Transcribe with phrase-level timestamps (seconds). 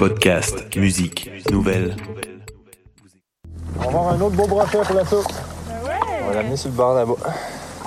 [0.00, 1.94] Podcast, musique, nouvelles.
[3.76, 5.30] On va avoir un autre beau brochet pour la soupe.
[6.22, 7.16] On va l'amener sur le bord là-bas.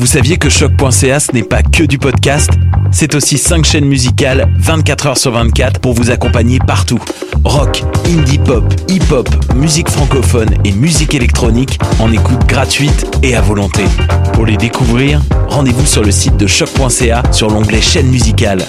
[0.00, 2.48] Vous saviez que choc.ca ce n'est pas que du podcast
[2.90, 6.98] C'est aussi 5 chaînes musicales 24 heures sur 24 pour vous accompagner partout.
[7.44, 13.84] Rock, indie pop, hip-hop, musique francophone et musique électronique en écoute gratuite et à volonté.
[14.32, 15.20] Pour les découvrir,
[15.50, 18.64] rendez-vous sur le site de choc.ca sur l'onglet chaîne musicale.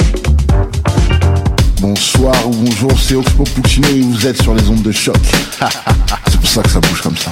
[1.79, 5.15] Bonsoir ou bonjour, c'est Oxpo Puccino et vous êtes sur les ondes de choc.
[6.27, 7.31] c'est pour ça que ça bouge comme ça.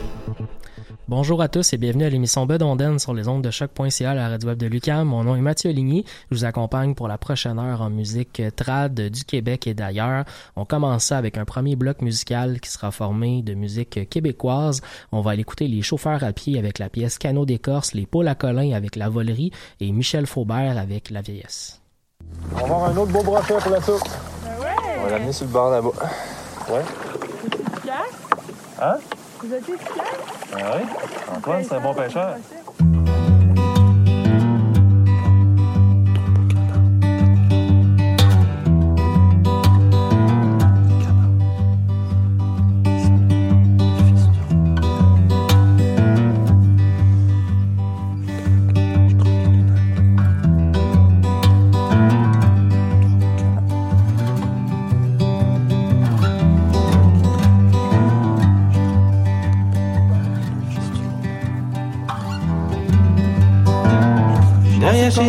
[1.11, 4.29] Bonjour à tous et bienvenue à l'émission Bedonden sur les ondes de choc.ca à la
[4.29, 5.05] radio web de Lucam.
[5.05, 6.05] Mon nom est Mathieu Ligny.
[6.29, 10.23] Je vous accompagne pour la prochaine heure en musique trad du Québec et d'ailleurs.
[10.55, 14.79] On commence ça avec un premier bloc musical qui sera formé de musique québécoise.
[15.11, 18.29] On va aller écouter les chauffeurs à pied avec la pièce Canot d'écorce, les Paul
[18.29, 19.51] à Colin avec la volerie
[19.81, 21.81] et Michel Faubert avec la vieillesse.
[22.53, 24.07] On va avoir un autre beau brochet pour la soupe.
[24.47, 25.91] On va l'amener sur le bord là-bas.
[26.69, 26.83] Ouais.
[28.81, 28.97] Hein?
[29.43, 29.95] Vous êtes efficace?
[30.53, 30.87] Ben oui.
[31.35, 32.35] Antoine, c'est un bon pêcheur.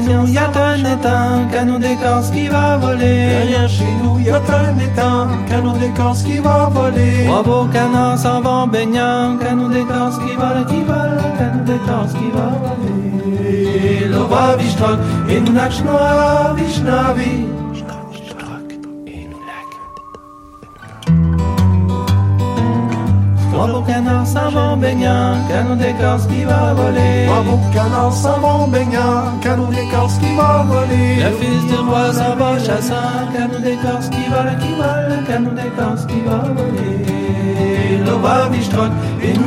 [0.09, 3.29] Nous, y a un étang, canon d'écorce qui va voler.
[3.29, 7.25] Derrière chez nous, y a un étang, canon d'écorce qui va voler.
[7.27, 12.31] Trois beaux canards s'en vont baignant, canon d'écorce qui vole, qui vole, canon d'écorce qui
[12.37, 12.93] va voler.
[15.29, 15.53] Et nous
[16.57, 17.52] Vishnavi.
[23.69, 27.27] Beaux canards s'en vont baignant, canon d'écorce qui va voler.
[27.45, 31.17] Beaux canards s'en vont baignant, canon d'écorce qui va voler.
[31.23, 36.07] Le fils du roi s'en va chassant, canon d'écorce qui vole, qui vole, canon d'écorce
[36.07, 38.03] qui va voler.
[38.05, 38.91] Le roi Vishtrock,
[39.23, 39.47] et nous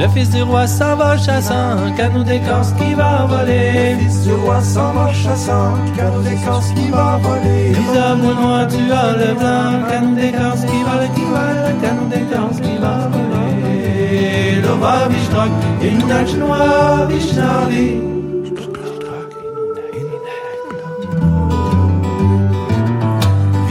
[0.00, 3.92] Le fils du roi s'en va chassant, canon d'écorce qui va voler.
[3.92, 7.74] Le fils du roi s'en va chassant, canon d'écorce qui va voler.
[7.74, 12.78] Lisa noir, tu as le blanc, canon d'écorce qui vole, qui vole, canon d'écorce qui
[12.78, 14.62] va voler.
[14.62, 15.50] Le roi Vishtrock,
[15.82, 16.34] et nous nage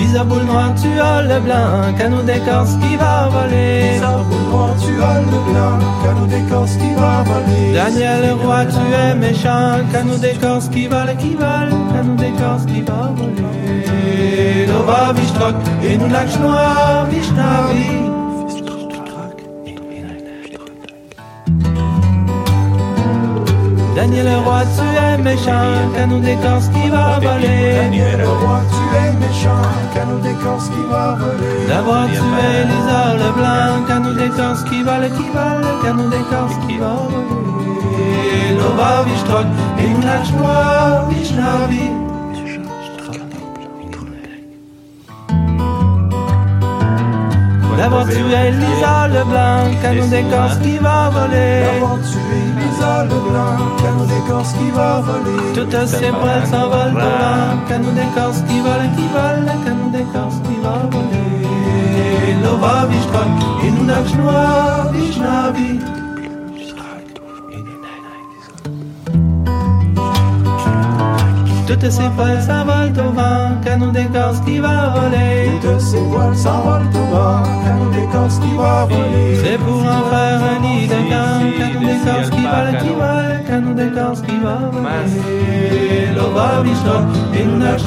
[0.09, 0.13] Vishnavi.
[0.13, 3.94] Visa boule noire, tu as le blanc, d'écorce qui va voler.
[3.94, 6.27] Visa boule noire, tu as le blanc.
[6.27, 7.73] d'écorce qui va voler.
[7.73, 9.79] Daniel le roi, tu es méchant,
[10.17, 13.85] d'écorce qui vole, qui vole, canou d'écorce qui va voler.
[15.83, 16.07] Et nous
[16.41, 17.07] noir.
[24.00, 27.74] Daniel le roi, tu es méchant, canou d'écorce qui va voler.
[27.81, 31.68] Daniel le roi, tu es méchant, canou d'écorce qui va voler.
[31.68, 36.78] D'abord tu es Lisa le blanc, canou d'écorce qui vole, qui vole, canou d'écorce qui
[36.78, 38.56] va voler.
[38.57, 39.48] Lova, vichtroc,
[39.81, 41.92] et une lâche noire, vichnavi.
[47.78, 52.58] D'abord tu es Lisa le blanc, canou d'écorce qui va voler.
[52.79, 55.53] Es Lisa le blanc, canou d'écorce qui va voler.
[55.53, 60.55] Toutes ces poils s'envolent au vent, canou d'écorce qui vole, qui vole, canou d'écorce qui
[60.61, 61.47] va voler.
[62.43, 62.87] Lova
[71.69, 75.51] Toutes ces poils s'envolent au vent, canon d'écorce qui va voler.
[75.62, 79.38] Toutes ces poils s'envolent au vent, canon d'écorce qui va voler.
[79.44, 83.74] C'est pour en faire un nid de camp, canon d'écorce qui vole, qui vole, canon
[83.75, 86.07] d'écorce qui va voler.
[86.16, 86.89] Lova Vishnu,
[87.39, 87.83] une nage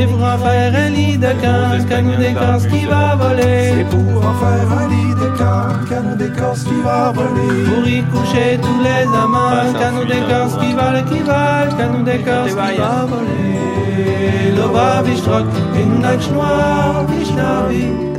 [0.00, 3.72] C'est pour en faire un lit de camp, canon d'écorce qui va voler.
[3.76, 7.64] C'est pour en faire un lit de camp, canon d'écorce qui va voler.
[7.68, 12.78] Pour y coucher tous les amants, canon d'écorce qui vole, qui vole, canon d'écorce qui
[12.78, 14.56] va voler.
[14.56, 15.44] Lova Vishtroc,
[15.74, 18.09] une nage noire, Vishnavi.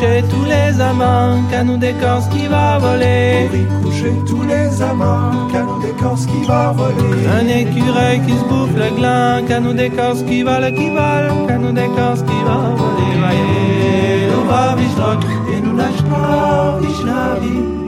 [0.00, 3.48] Coucher tous les amants, canon d'écorce qui va voler.
[3.50, 7.26] Pour y coucher tous les amants, canon d'écorce qui va voler.
[7.26, 12.22] Un écureuil qui se bouffe le gland, canon d'écorce qui vole, qui vole, canon d'écorce
[12.22, 13.12] qui va voler.
[13.18, 17.79] Voyez, on va Vishnock, et nous lâche pas, Vishnavi.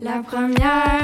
[0.00, 1.03] La première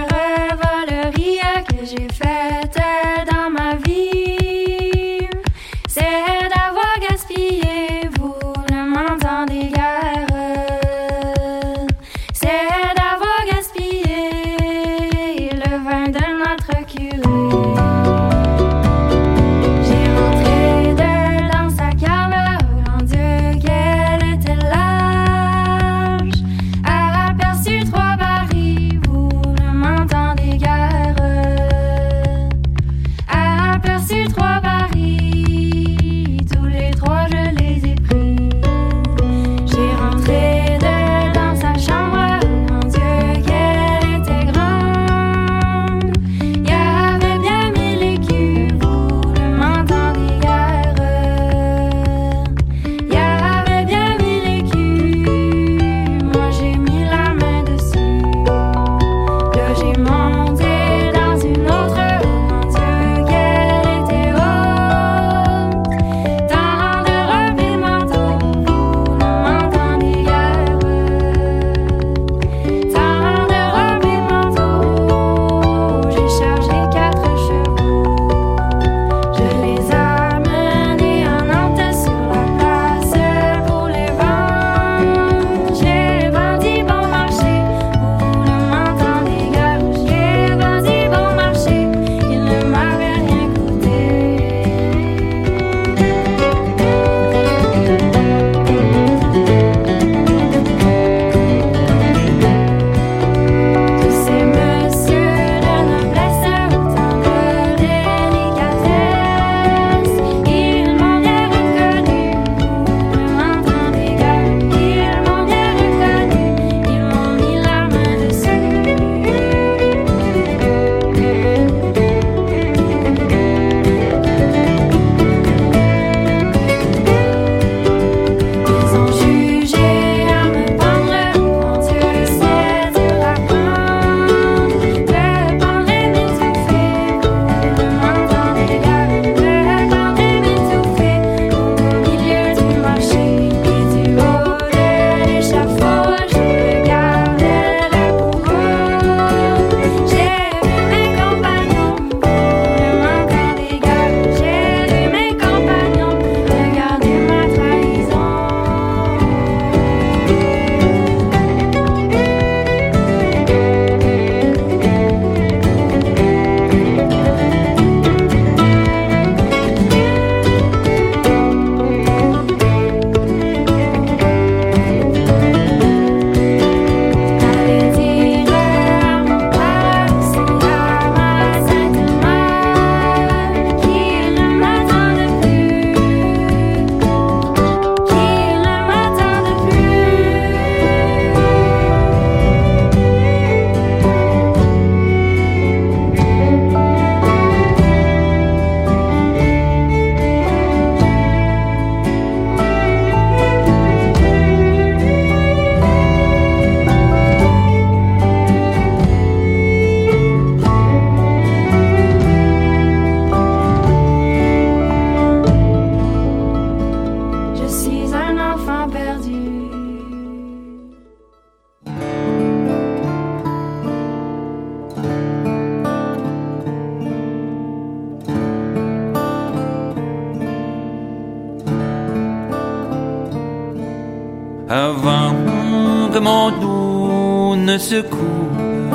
[237.81, 238.95] dos ne se coupe,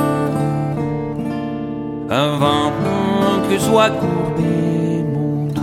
[2.09, 2.71] avant
[3.49, 5.61] que soit courbé mon dos.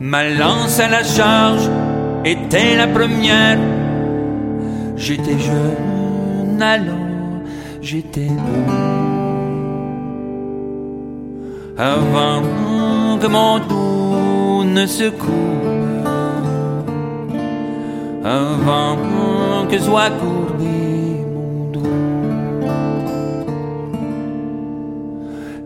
[0.00, 1.68] Ma lance à la charge
[2.24, 3.58] était la première.
[4.96, 7.42] J'étais jeune alors,
[7.80, 8.72] j'étais beau.
[11.78, 12.42] Avant
[13.20, 16.08] que mon dos ne se coupe,
[18.24, 18.96] avant
[19.70, 21.82] que soit courbé mon dos.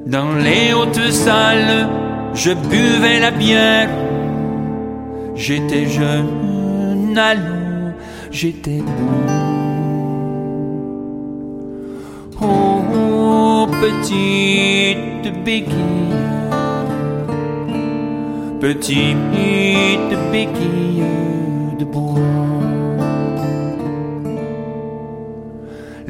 [0.06, 1.88] Dans les hautes salles,
[2.34, 3.88] je buvais la bière.
[5.34, 7.18] J'étais jeune,
[8.30, 9.42] j'étais beau.
[12.42, 16.16] Oh, petite béquille,
[18.60, 21.04] petite béquille
[21.78, 22.41] de bois.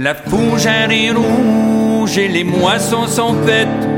[0.03, 3.89] La fougère est rouge et les moissons sont faites.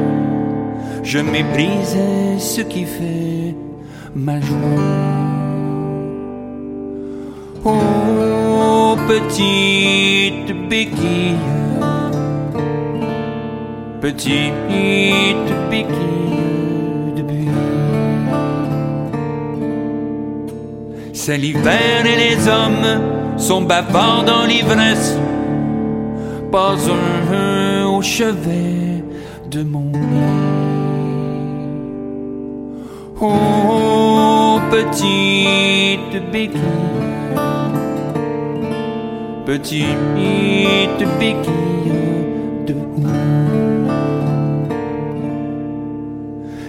[1.03, 3.55] Je méprisais ce qui fait
[4.15, 4.59] ma joie.
[7.65, 11.39] Oh, petite béquille,
[14.03, 14.53] petite
[15.71, 17.49] béquille de buis.
[21.15, 25.17] C'est l'hiver et les hommes sont bavards dans l'ivresse.
[26.55, 29.03] Pas un au chevet
[29.51, 30.31] de mon lit.
[33.21, 36.61] Oh, petite béquille,
[39.45, 41.93] petite béquille
[42.69, 42.75] de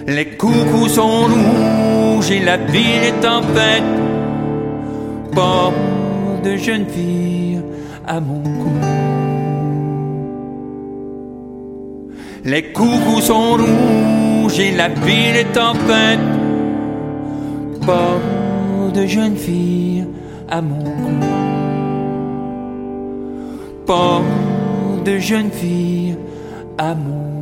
[0.08, 3.84] Les coucous sont rouges et la ville est en fête.
[5.32, 5.72] Pas
[6.42, 7.62] de jeune fille
[8.04, 9.05] à mon cou.
[12.46, 16.20] Les coucous sont rouges et la ville est en fête.
[17.84, 18.20] Pas
[18.94, 20.06] de jeune fille
[20.48, 20.96] à mon
[25.06, 26.16] de jeune fille
[26.78, 27.35] à mon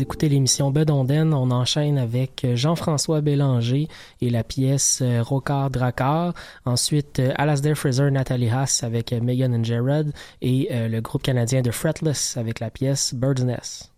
[0.00, 1.34] Vous écoutez l'émission Bedonden.
[1.34, 3.86] On enchaîne avec Jean-François Bélanger
[4.22, 6.32] et la pièce euh, Rocard Dracard.
[6.64, 11.22] Ensuite, euh, Alasdair Fraser, Nathalie Haas avec euh, Megan and Jared et euh, le groupe
[11.22, 13.92] canadien de Fretless avec la pièce Bird's Nest.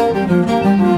[0.00, 0.89] Música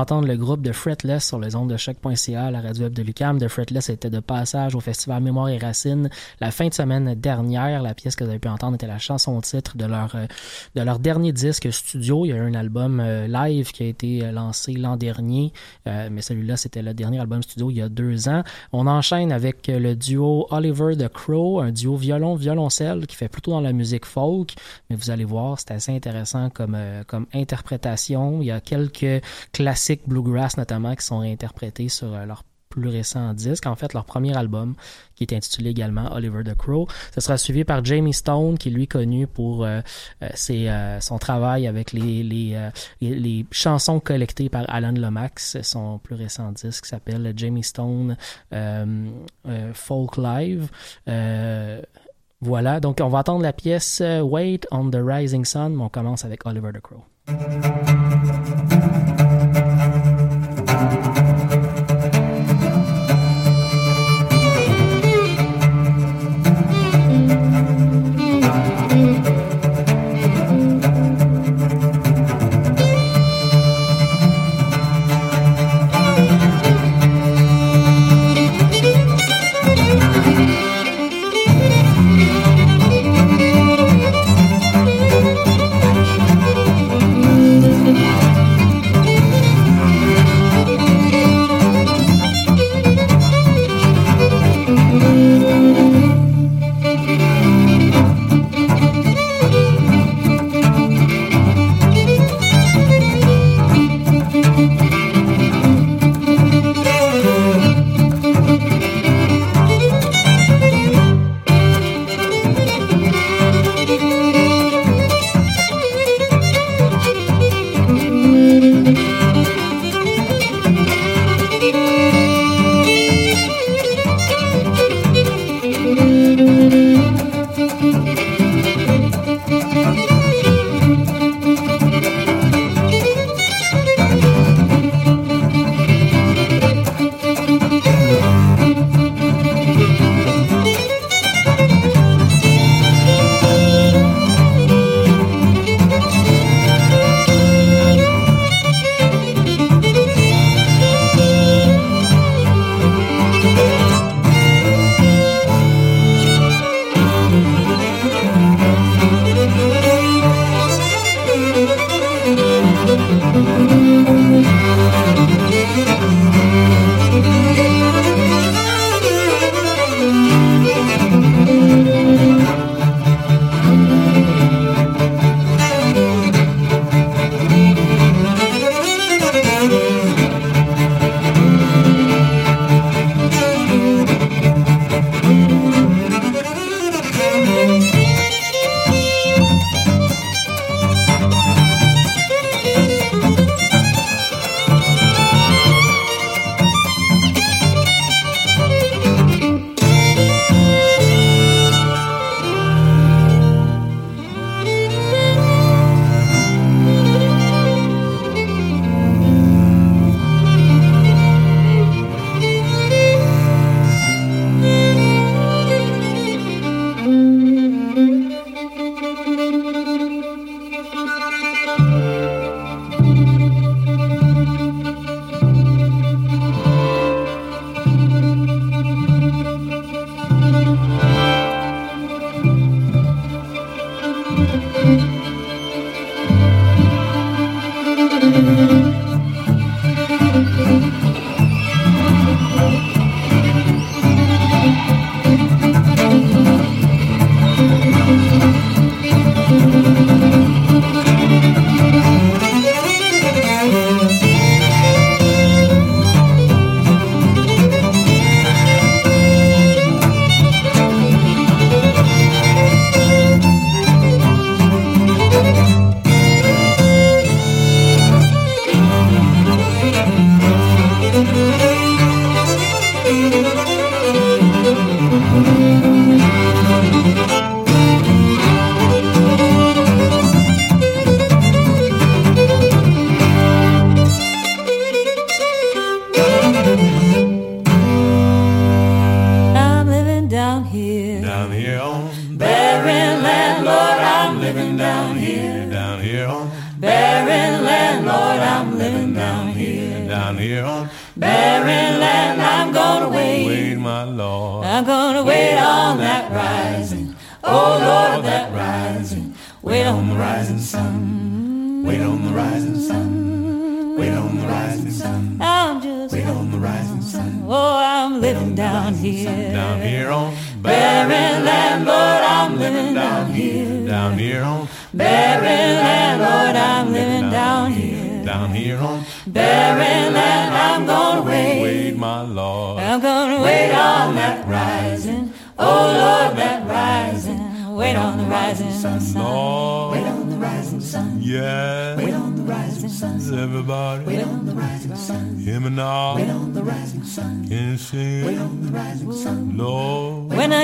[0.00, 3.38] d'entendre le groupe de Fretless sur les ondes de choc.ca, la radio web de Lucam.
[3.38, 6.08] De Fretless était de passage au festival Mémoire et Racines
[6.40, 7.82] la fin de semaine dernière.
[7.82, 10.24] La pièce que vous avez pu entendre était la chanson titre de leur euh,
[10.74, 12.24] de leur dernier disque studio.
[12.24, 15.52] Il y a eu un album euh, live qui a été euh, lancé l'an dernier,
[15.84, 18.42] mais celui-là c'était le dernier album studio il y a deux ans.
[18.72, 23.50] On enchaîne avec le duo Oliver the Crow, un duo violon violoncelle qui fait plutôt
[23.50, 24.54] dans la musique folk,
[24.88, 28.40] mais vous allez voir c'est assez intéressant comme comme interprétation.
[28.40, 33.34] Il y a quelques classiques bluegrass notamment qui sont réinterprétés sur euh, leur plus récent
[33.34, 34.74] disque, en fait leur premier album
[35.16, 36.86] qui est intitulé également Oliver the Crow.
[37.14, 39.80] Ce sera suivi par Jamie Stone qui est lui connu pour euh,
[40.22, 45.60] euh, euh, son travail avec les, les, les, chansons collectées par Alan Lomax.
[45.62, 48.16] Son plus récent disque s'appelle Jamie Stone
[49.74, 50.70] Folk Live.
[52.42, 56.24] Voilà, donc on va entendre la pièce Wait on the Rising Sun, mais on commence
[56.24, 57.04] avec Oliver the Crow.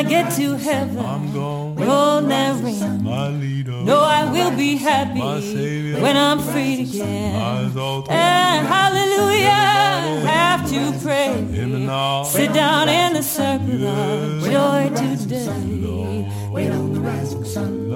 [0.09, 1.75] Get to heaven, I'm gone.
[1.77, 3.03] roll that ring.
[3.03, 3.73] My leader.
[3.73, 7.39] No, I will be happy when I'm freed again.
[7.39, 8.13] My exalted.
[8.13, 11.33] And hallelujah, have to pray.
[11.59, 12.25] Him and all.
[12.25, 15.77] Sit down in the circle of joy today.
[16.51, 17.87] Wait on the rising sun.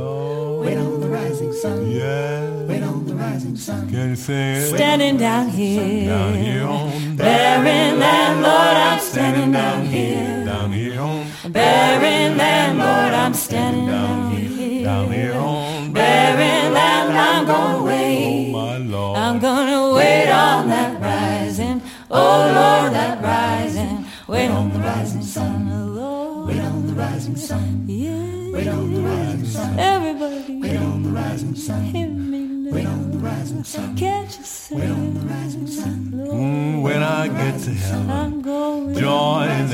[0.61, 1.91] Wait on the rising sun.
[1.91, 2.51] Yeah.
[2.69, 3.89] Wait on the rising sun.
[3.89, 4.75] Can you sing it?
[4.77, 6.07] Standing down here.
[6.07, 10.45] Down here on Barren land, Lord, I'm standing down here.
[10.45, 11.00] Down here
[11.45, 14.85] on Barren land, Lord, I'm standing down here.
[14.85, 18.53] Down here on Barren land, I'm gonna wait.
[18.53, 19.19] my Lord.
[19.19, 21.83] I'm gonna wait on that rising.
[22.11, 24.05] Oh Lord, that rising.
[24.27, 26.49] Wait on the rising sun, Lord.
[26.49, 27.85] Wait on the rising sun.
[27.87, 28.53] Yeah.
[28.53, 29.79] Wait on the rising sun.
[29.79, 30.61] Everybody.
[30.61, 31.83] Wait on the rising sun.
[31.85, 32.71] Hear me.
[32.71, 33.97] Wait on the rising sun.
[33.97, 34.75] Can't you see?
[34.77, 36.11] Wait on the rising sun.
[36.13, 36.31] Lord.
[36.31, 38.95] Mm, when I get to heaven, I'm going.
[38.95, 39.67] joy in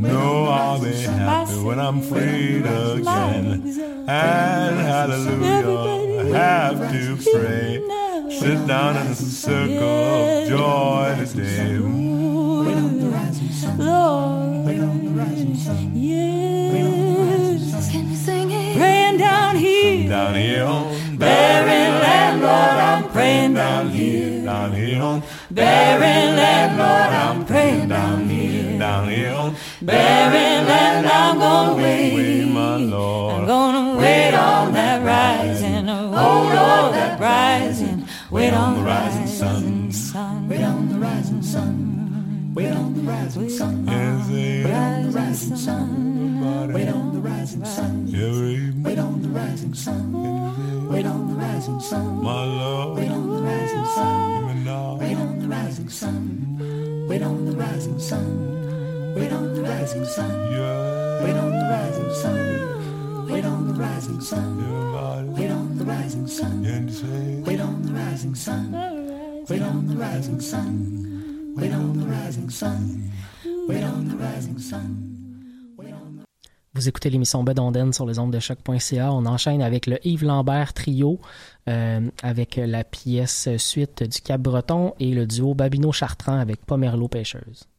[0.00, 3.62] No, I'll be happy when I'm freed again.
[4.08, 7.82] And hallelujah, I have to pray.
[8.30, 11.78] Sit down in the circle of joy today.
[11.78, 13.78] Wait on the rising sun.
[13.78, 14.66] Lord.
[14.66, 15.92] Wait on the rising sun.
[15.94, 17.90] Yes.
[17.90, 18.76] Can you sing it?
[18.78, 20.08] Praying down here.
[20.08, 24.44] Down here on Barren land, Lord, I'm praying down here.
[24.44, 28.78] Down here on Barren land, Lord, I'm praying down here.
[28.78, 32.14] Down here on Barren land, I'm gonna wait.
[32.14, 35.88] Wait, my I'm gonna wait on that rising.
[35.88, 38.04] Oh Lord, that rising.
[38.30, 39.90] Wait on the rising sun.
[39.90, 40.48] sun.
[40.48, 42.52] Wait on the rising sun.
[42.54, 43.86] Wait on the rising sun.
[43.86, 46.72] Yes, eh, Rising sun.
[46.74, 48.82] Wait on the rising sun.
[48.84, 50.88] Wait on the rising sun.
[50.90, 52.22] Wait on the rising sun.
[52.22, 52.98] my Lord.
[52.98, 54.98] Wait on the rising sun.
[54.98, 57.06] Wait on the rising sun.
[57.08, 58.69] Wait on the rising sun.
[59.16, 60.30] Wait on the rising sun.
[60.52, 63.26] yeah, Wait on the rising sun.
[63.30, 65.34] Wait on the rising sun.
[65.34, 67.42] Wait on the rising sun.
[67.44, 68.72] Wait on the rising sun.
[69.48, 71.52] Wait on the rising sun.
[71.56, 73.10] Wait on the rising sun.
[73.68, 75.06] Wait on the rising sun.
[76.72, 79.12] Vous écoutez l'émission Bedonden sur les ondes de choc.ca.
[79.12, 81.18] On enchaîne avec le Yves Lambert Trio,
[81.68, 87.08] euh, avec la pièce suite du Cap Breton et le duo Babino Chartrand avec Pomerleau
[87.08, 87.69] Pêcheuse.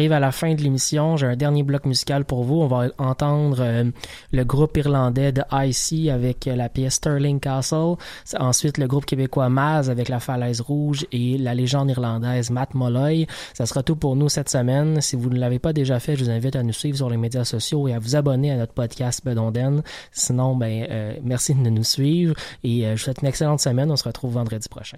[0.00, 1.18] Arrive à la fin de l'émission.
[1.18, 2.62] J'ai un dernier bloc musical pour vous.
[2.62, 3.84] On va entendre euh,
[4.32, 7.96] le groupe irlandais de IC avec euh, la pièce Sterling Castle.
[8.38, 13.26] Ensuite, le groupe québécois Maz avec la Falaise Rouge et la légende irlandaise Matt Molloy.
[13.52, 15.02] Ça sera tout pour nous cette semaine.
[15.02, 17.18] Si vous ne l'avez pas déjà fait, je vous invite à nous suivre sur les
[17.18, 19.82] médias sociaux et à vous abonner à notre podcast Bedonden.
[20.12, 22.34] Sinon, ben, euh, merci de nous suivre
[22.64, 23.90] et je vous souhaite une excellente semaine.
[23.90, 24.96] On se retrouve vendredi prochain.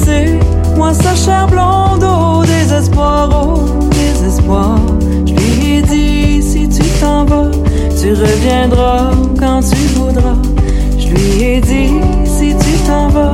[0.00, 0.38] Laissé,
[0.76, 4.78] moi sa chair blonde au désespoir, au désespoir.
[5.26, 7.50] Je lui ai dit si tu t'en vas,
[8.00, 10.36] tu reviendras quand tu voudras.
[10.98, 13.32] Je lui ai dit si tu t'en vas,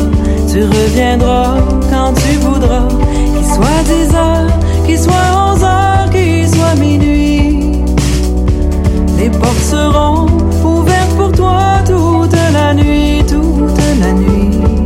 [0.50, 1.56] tu reviendras
[1.90, 2.88] quand tu voudras.
[3.36, 7.82] Qu'il soit 10 heures, qu'il soit 11 heures, qu'il soit minuit.
[9.18, 10.26] Les portes seront
[10.64, 14.85] ouvertes pour toi toute la nuit, toute la nuit.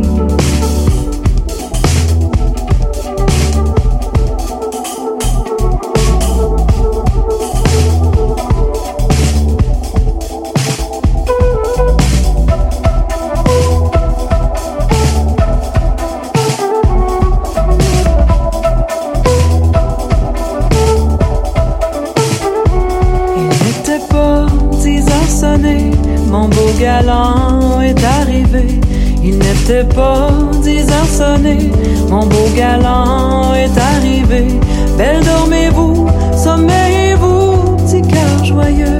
[32.09, 34.59] Mon beau galant est arrivé.
[34.97, 38.99] Belle dormez-vous, sommeillez-vous, petit cœur joyeux.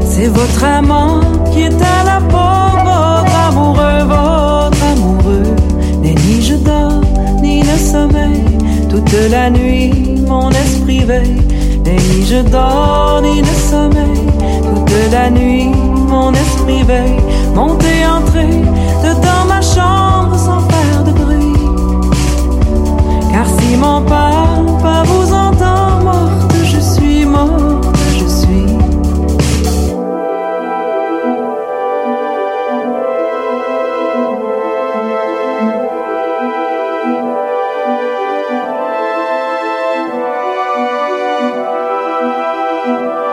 [0.00, 1.20] C'est votre amant
[1.52, 5.56] qui est à la porte, votre amoureux, votre amoureux.
[6.00, 7.02] Mais ni je dors,
[7.42, 8.44] ni le sommeil,
[8.88, 11.42] toute la nuit mon esprit veille.
[11.84, 14.20] Ni je dors, ni le sommeil,
[14.62, 15.70] toute la nuit
[16.08, 17.20] mon esprit veille.
[17.54, 18.64] Ma sans faire de bruit.
[19.44, 19.63] Car
[23.74, 24.43] si mon père